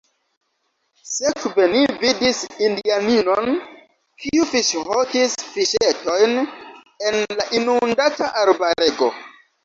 [1.07, 3.51] Sekve ni vidis indianinon,
[4.23, 6.33] kiu fiŝhokis fiŝetojn
[7.11, 9.11] en la inundata arbarego.